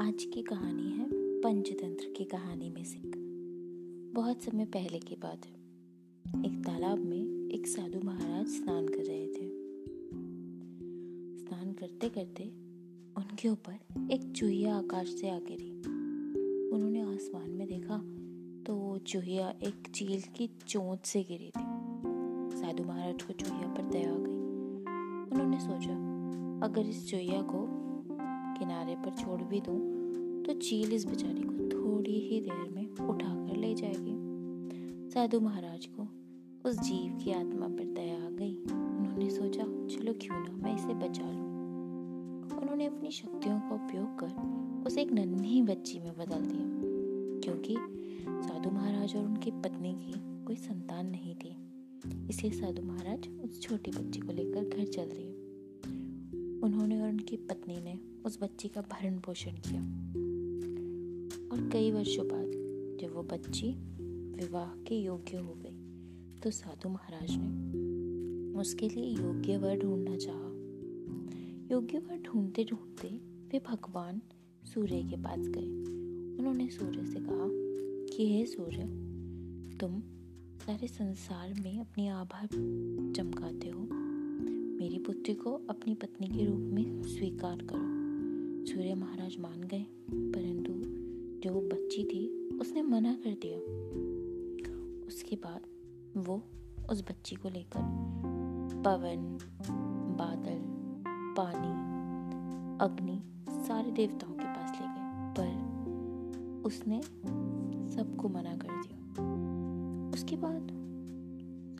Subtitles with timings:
[0.00, 1.06] आज की कहानी है
[1.40, 2.98] पंचतंत्र की कहानी में से
[4.12, 5.52] बहुत समय पहले की बात है।
[6.44, 9.48] एक तालाब में एक साधु महाराज स्नान कर रहे थे।
[11.38, 12.44] स्नान करते करते
[13.16, 15.70] उनके ऊपर एक चूहिया आकाश से आ गिरी।
[16.70, 17.98] उन्होंने आसमान में देखा
[18.66, 21.66] तो वो चूहिया एक चील की चोंच से गिरी थी।
[22.60, 24.38] साधु महाराज को चूहिया पर दया आ गई।
[25.32, 25.94] उन्होंने सोचा,
[26.66, 27.87] अगर इस चूहिया को
[28.58, 29.78] किनारे पर छोड़ भी दूँ
[30.44, 34.16] तो चील इस बेचारी को थोड़ी ही देर में उठा कर ले जाएगी।
[35.10, 36.06] साधु महाराज को
[36.68, 40.94] उस जीव की आत्मा पर दया आ गई। उन्होंने सोचा, चलो क्यों ना मैं इसे
[40.96, 41.46] बचा लूँ।
[42.58, 46.66] उन्होंने अपनी शक्तियों का उपयोग कर उसे एक नन्ही बच्ची में बदल दिया,
[47.44, 47.76] क्योंकि
[48.42, 50.12] साधु महाराज और उनकी पत्नी की
[50.46, 51.56] कोई संतान नहीं थी।
[52.30, 55.37] इसलिए साधु महाराज उस छोटी बच्ची को लेकर घर चल दिए।
[56.62, 59.82] उन्होंने और उनकी पत्नी ने उस बच्ची का भरण पोषण किया।
[61.52, 62.52] और कई वर्षों बाद
[63.00, 63.72] जब वो बच्ची
[64.32, 65.84] विवाह के योग्य हो गई
[66.40, 67.78] तो साधु महाराज ने
[68.60, 70.48] उसके लिए योग्य वर ढूंढना चाहा।
[71.70, 73.08] योग्य वर ढूंढते ढूंढते
[73.48, 74.22] वे भगवान
[74.64, 75.68] सूर्य के पास गए।
[76.38, 77.48] उन्होंने सूर्य से कहा
[78.16, 78.84] कि, हे सूर्य,
[79.78, 80.02] तुम
[80.66, 82.46] सारे संसार में अपनी आभा
[83.12, 84.07] चमकाते हो।
[84.78, 90.72] मेरी पुत्री को अपनी पत्नी के रूप में स्वीकार करो। सूर्य महाराज मान गए, परंतु
[91.40, 93.58] जो बच्ची थी, उसने मना कर दिया।
[95.06, 95.60] उसके बाद
[96.16, 96.42] वो
[96.90, 97.80] उस बच्ची को लेकर
[98.84, 99.38] पवन,
[100.18, 100.60] बादल,
[101.36, 101.72] पानी,
[102.84, 103.20] अग्नि
[103.50, 105.06] सारे देवताओं के पास ले गए,
[105.38, 107.02] पर उसने
[107.96, 108.98] सबको मना कर दिया।
[110.14, 110.68] उसके बाद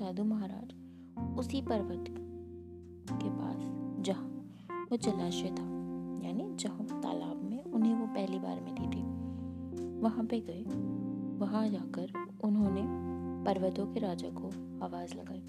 [0.00, 0.74] साधु महाराज
[1.38, 2.27] उसी पर्वत
[3.12, 3.56] के पास
[4.04, 4.34] जहाँ
[4.90, 5.78] वो जलाशय था,
[6.26, 9.02] यानी जहाँ तालाब में उन्हें वो पहली बार मिली थी।
[10.00, 10.62] वहाँ पे गए,
[11.38, 12.12] वहाँ जाकर
[12.44, 13.08] उन्होंने
[13.44, 14.48] पर्वतों के राजा को
[14.84, 15.42] आवाज़ लगाई।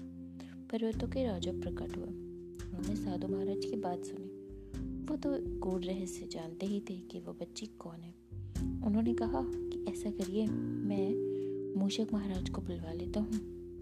[0.72, 2.06] पर्वतों के राजा प्रकट हुए।
[2.68, 4.40] उन्होंने साधु महाराज की बात सुनी।
[5.06, 8.14] वो तो गूढ़ रहस्य जानते ही थे कि वो बच्ची कौन है।
[8.86, 11.30] उन्होंने कहा कि ऐसा करिए, मैं
[11.78, 13.32] मूषक महाराज को बुलवा लेता हूँ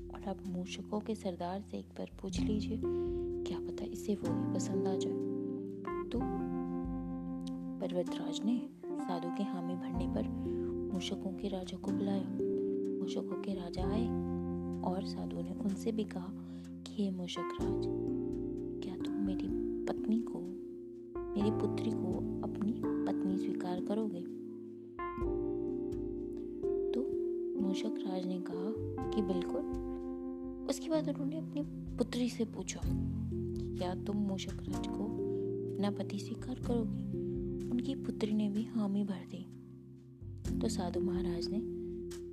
[0.09, 2.77] और आप मूषकों के सरदार से एक बार पूछ लीजिए
[3.79, 5.29] पता इसे वो ही पसंद आ जाए।
[6.09, 6.21] तो
[7.81, 8.69] पर्वतराज ने
[9.01, 10.29] साधु के हामी भरने पर
[10.95, 12.29] मूषकों के राजा को बुलाया।
[13.01, 14.07] मूषकों के राजा आए
[14.83, 16.29] और साधु ने उनसे भी कहा
[16.87, 17.85] कि, हे मूषक राज,
[18.83, 19.49] क्या तुम मेरी
[19.85, 20.39] पत्नी को,
[21.21, 24.21] मेरी पुत्री को अपनी पत्नी स्वीकार करोगे?
[26.93, 27.01] तो
[27.61, 28.75] मूषक राज ने कहा
[29.11, 29.63] कि, बिल्कुल।
[30.71, 31.63] उसके बाद उन्होंने अपनी
[31.97, 32.81] पुत्री से पूछा
[33.79, 35.05] क्या तुम मूषक राज को
[35.75, 37.05] अपना पति स्वीकार करोगी?
[37.71, 39.47] उनकी पुत्री ने भी हामी भर दी।
[40.59, 41.59] तो साधु महाराज ने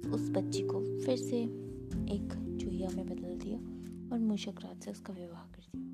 [0.10, 1.42] उस बच्ची को फिर से
[2.16, 3.58] एक चूहिया में बदल दिया
[4.12, 5.86] और मूषक राज से उसका विवाह कर दिया।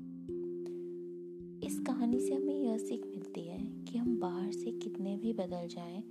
[1.66, 5.68] इस कहानी से हमें यह सीख मिलती है कि हम बाहर से कितने भी बदल
[5.68, 6.04] जाएँ,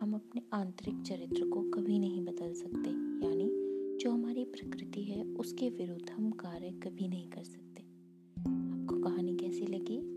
[0.00, 2.90] हम अपने आंतरिक चरित्र को कभी नहीं बदल सकते।
[3.26, 3.50] यानी
[3.98, 7.69] जो हमारी प्रकृति है उसके विरुद्ध हम कार्य कभी नहीं कर सकते।
[9.80, 10.09] Jackie.